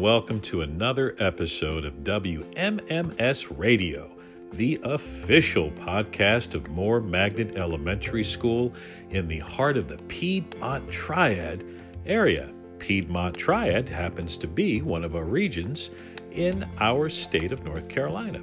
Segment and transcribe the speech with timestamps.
[0.00, 4.10] welcome to another episode of WMMS Radio,
[4.54, 8.72] the official podcast of Moore Magnet Elementary School
[9.10, 11.62] in the heart of the Piedmont Triad
[12.06, 12.54] area.
[12.78, 15.90] Piedmont Triad happens to be one of our regions
[16.30, 18.40] in our state of North Carolina.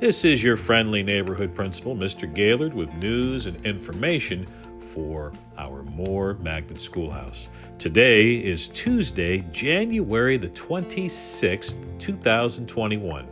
[0.00, 2.32] This is your friendly neighborhood principal, Mr.
[2.34, 4.48] Gaylord, with news and information
[4.80, 7.50] for our Moore Magnet Schoolhouse.
[7.78, 13.28] Today is Tuesday, January the 26th, 2021.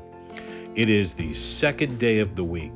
[0.75, 2.73] It is the second day of the week.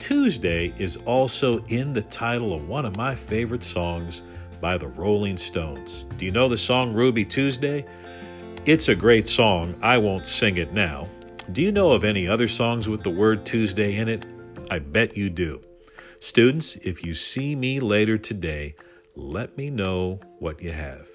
[0.00, 4.22] Tuesday is also in the title of one of my favorite songs
[4.60, 6.06] by the Rolling Stones.
[6.16, 7.86] Do you know the song Ruby Tuesday?
[8.66, 9.78] It's a great song.
[9.80, 11.08] I won't sing it now.
[11.52, 14.26] Do you know of any other songs with the word Tuesday in it?
[14.72, 15.60] I bet you do.
[16.18, 18.74] Students, if you see me later today,
[19.16, 21.08] let me know what you have.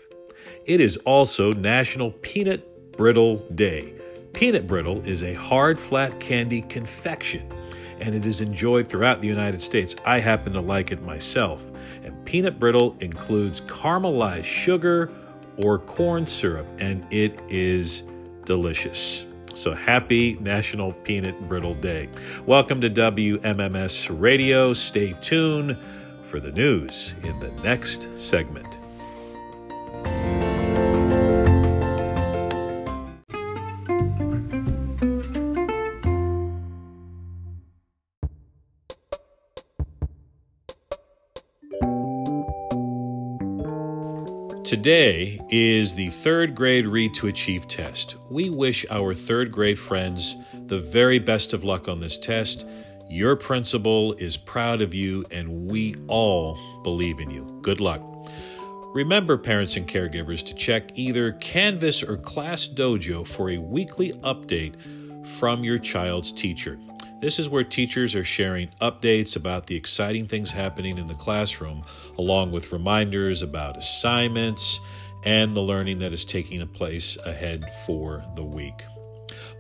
[0.65, 3.93] It is also National Peanut Brittle Day.
[4.33, 7.51] Peanut brittle is a hard, flat candy confection,
[7.99, 9.95] and it is enjoyed throughout the United States.
[10.05, 11.69] I happen to like it myself.
[12.03, 15.11] And peanut brittle includes caramelized sugar
[15.57, 18.03] or corn syrup, and it is
[18.45, 19.25] delicious.
[19.55, 22.07] So happy National Peanut Brittle Day.
[22.45, 24.71] Welcome to WMMS Radio.
[24.71, 25.77] Stay tuned
[26.29, 28.77] for the news in the next segment.
[44.63, 48.17] Today is the third grade Read to Achieve test.
[48.29, 50.35] We wish our third grade friends
[50.67, 52.67] the very best of luck on this test.
[53.09, 57.59] Your principal is proud of you, and we all believe in you.
[57.63, 58.01] Good luck.
[58.93, 64.75] Remember, parents and caregivers, to check either Canvas or Class Dojo for a weekly update
[65.39, 66.79] from your child's teacher.
[67.19, 71.83] This is where teachers are sharing updates about the exciting things happening in the classroom,
[72.19, 74.79] along with reminders about assignments
[75.25, 78.83] and the learning that is taking place ahead for the week.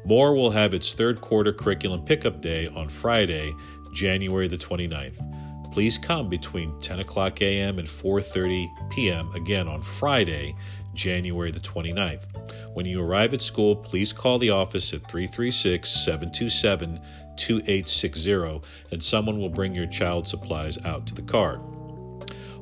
[0.05, 3.53] Moore will have its third quarter curriculum pickup day on Friday,
[3.93, 5.71] January the 29th.
[5.71, 7.77] Please come between 10 o'clock a.m.
[7.77, 9.29] and 4:30 p.m.
[9.35, 10.55] again on Friday,
[10.93, 12.23] January the 29th.
[12.73, 16.99] When you arrive at school, please call the office at 336 727
[17.35, 18.61] 2860
[18.91, 21.61] and someone will bring your child supplies out to the car.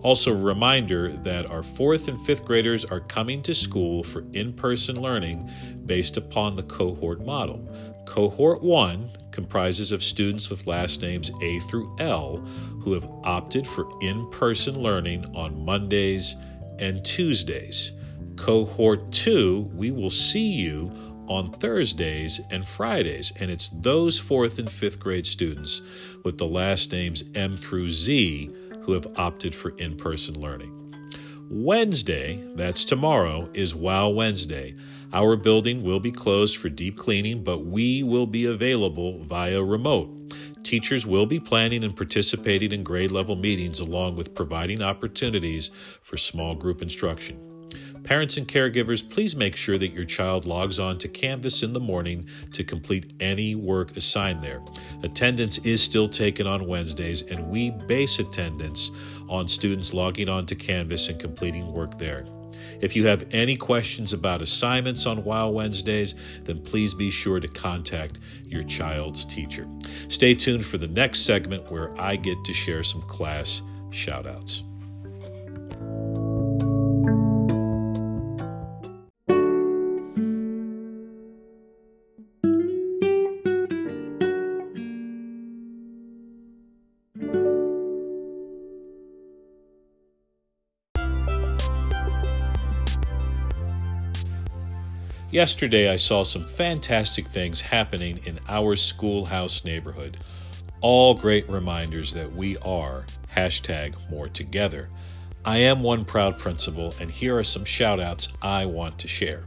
[0.03, 4.53] Also, a reminder that our fourth and fifth graders are coming to school for in
[4.53, 5.50] person learning
[5.85, 7.68] based upon the cohort model.
[8.06, 12.38] Cohort 1 comprises of students with last names A through L
[12.81, 16.36] who have opted for in person learning on Mondays
[16.80, 17.91] and Tuesdays.
[18.36, 20.91] Cohort 2, we will see you
[21.28, 25.81] on Thursdays and Fridays, and it's those fourth and fifth grade students
[26.24, 28.56] with the last names M through Z
[28.88, 30.74] who have opted for in person learning.
[31.50, 34.75] Wednesday, that's tomorrow, is Wow Wednesday.
[35.12, 40.34] Our building will be closed for deep cleaning, but we will be available via remote.
[40.64, 45.69] Teachers will be planning and participating in grade level meetings along with providing opportunities
[46.02, 47.47] for small group instruction.
[48.07, 51.79] Parents and caregivers, please make sure that your child logs on to Canvas in the
[51.81, 54.62] morning to complete any work assigned there.
[55.03, 58.91] Attendance is still taken on Wednesdays, and we base attendance
[59.28, 62.25] on students logging on to Canvas and completing work there.
[62.79, 67.47] If you have any questions about assignments on WOW Wednesdays, then please be sure to
[67.50, 69.68] contact your child's teacher.
[70.07, 74.67] Stay tuned for the next segment where I get to share some class shoutouts.
[95.29, 100.18] Yesterday, I saw some fantastic things happening in our schoolhouse neighborhood.
[100.79, 104.89] All great reminders that we are hashtag more together.
[105.44, 109.44] I am one proud principal, and here are some shout outs I want to share.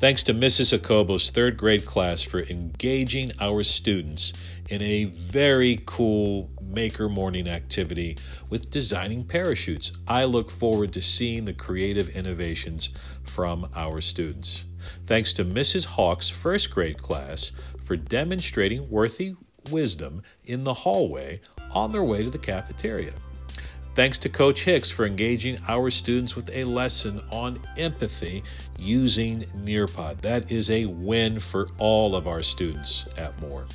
[0.00, 0.78] Thanks to Mrs.
[0.78, 4.32] Akobo's third grade class for engaging our students
[4.70, 8.16] in a very cool maker morning activity
[8.48, 9.92] with designing parachutes.
[10.08, 12.90] I look forward to seeing the creative innovations
[13.22, 14.64] from our students.
[15.06, 15.86] Thanks to Mrs.
[15.86, 17.52] Hawk's first grade class
[17.84, 19.34] for demonstrating worthy
[19.70, 21.40] wisdom in the hallway
[21.70, 23.12] on their way to the cafeteria.
[23.94, 28.42] Thanks to Coach Hicks for engaging our students with a lesson on empathy
[28.76, 30.20] using Nearpod.
[30.20, 33.66] That is a win for all of our students at Moore.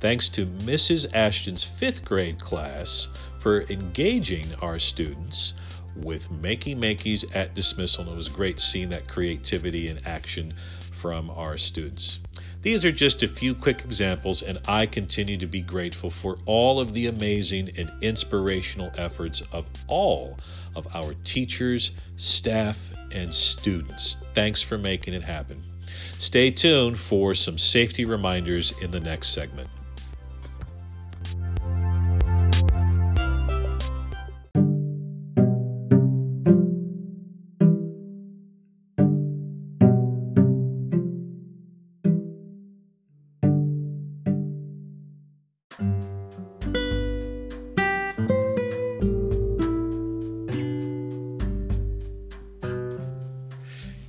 [0.00, 1.14] Thanks to Mrs.
[1.14, 3.08] Ashton's fifth grade class
[3.38, 5.54] for engaging our students
[5.96, 8.04] with Makey Makeys at dismissal.
[8.04, 10.54] And it was great seeing that creativity and action
[10.92, 12.20] from our students.
[12.62, 16.80] These are just a few quick examples, and I continue to be grateful for all
[16.80, 20.38] of the amazing and inspirational efforts of all
[20.74, 24.16] of our teachers, staff, and students.
[24.34, 25.62] Thanks for making it happen.
[26.18, 29.68] Stay tuned for some safety reminders in the next segment.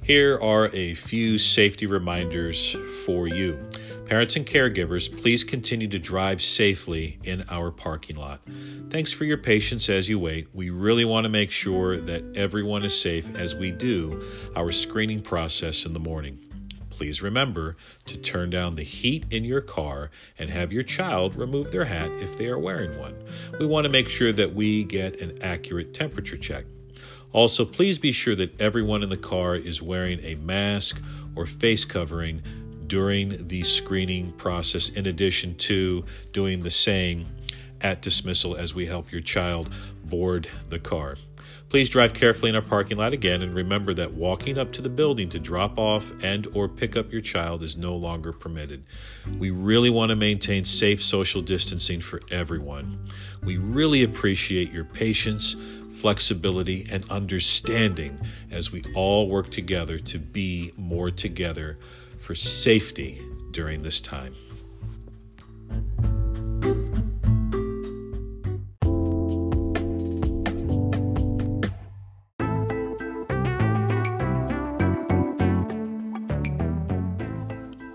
[0.07, 3.59] Here are a few safety reminders for you.
[4.06, 8.39] Parents and caregivers, please continue to drive safely in our parking lot.
[8.89, 10.48] Thanks for your patience as you wait.
[10.54, 14.24] We really want to make sure that everyone is safe as we do
[14.56, 16.39] our screening process in the morning.
[16.89, 17.75] Please remember
[18.06, 22.10] to turn down the heat in your car and have your child remove their hat
[22.21, 23.13] if they are wearing one.
[23.60, 26.63] We want to make sure that we get an accurate temperature check.
[27.38, 31.00] Also, please be sure that everyone in the car is wearing a mask
[31.36, 32.42] or face covering
[32.88, 37.28] during the screening process, in addition to doing the same
[37.81, 39.72] at dismissal as we help your child
[40.06, 41.16] board the car.
[41.69, 44.89] Please drive carefully in our parking lot again and remember that walking up to the
[44.89, 48.84] building to drop off and or pick up your child is no longer permitted.
[49.38, 53.06] We really want to maintain safe social distancing for everyone.
[53.44, 55.56] We really appreciate your patience
[55.98, 58.20] flexibility, and understanding
[58.52, 61.78] as we all work together to be more together
[62.20, 63.22] for safety
[63.52, 64.36] during this time.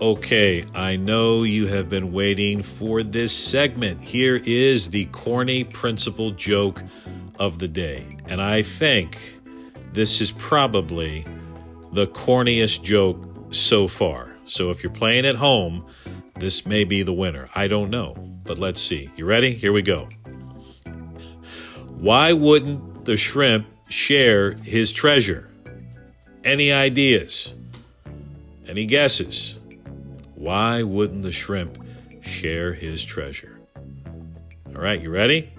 [0.01, 4.01] Okay, I know you have been waiting for this segment.
[4.01, 6.83] Here is the corny principal joke
[7.39, 8.17] of the day.
[8.27, 9.19] And I think
[9.93, 11.25] this is probably
[11.91, 14.35] the corniest joke so far.
[14.45, 15.85] So if you're playing at home,
[16.35, 17.47] this may be the winner.
[17.55, 18.13] I don't know,
[18.43, 19.11] but let's see.
[19.15, 19.53] You ready?
[19.53, 20.09] Here we go.
[21.89, 25.49] Why wouldn't the shrimp share his treasure?
[26.43, 27.53] Any ideas?
[28.67, 29.59] Any guesses?
[30.35, 31.77] Why wouldn't the shrimp
[32.21, 33.59] share his treasure?
[34.75, 35.53] All right, you ready?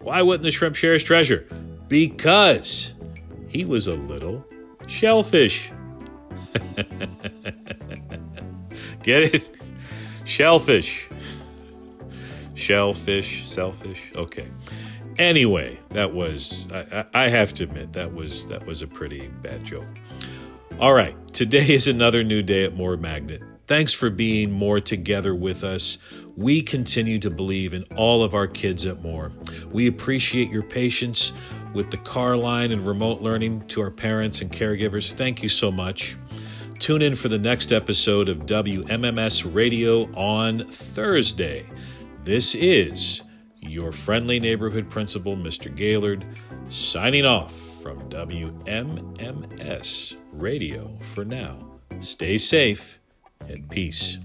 [0.00, 1.46] Why wouldn't the shrimp share his treasure?
[1.88, 2.94] Because
[3.48, 4.44] he was a little
[4.86, 5.70] shellfish.
[9.02, 9.48] Get it?
[10.24, 11.08] Shellfish.
[12.54, 14.12] Shellfish, selfish.
[14.14, 14.48] Okay.
[15.18, 19.64] Anyway, that was I, I have to admit that was that was a pretty bad
[19.64, 19.86] joke.
[20.78, 23.42] All right, today is another new day at Moore Magnet.
[23.66, 25.98] Thanks for being more together with us.
[26.38, 29.32] We continue to believe in all of our kids at Moore.
[29.72, 31.32] We appreciate your patience
[31.74, 35.12] with the car line and remote learning to our parents and caregivers.
[35.12, 36.16] Thank you so much.
[36.78, 41.66] Tune in for the next episode of WMMS Radio on Thursday.
[42.22, 43.22] This is
[43.56, 45.74] your friendly neighborhood principal, Mr.
[45.74, 46.24] Gaylord,
[46.68, 47.52] signing off
[47.82, 48.56] from WMMS
[50.30, 51.58] Radio for now.
[51.98, 53.00] Stay safe
[53.48, 54.18] and peace.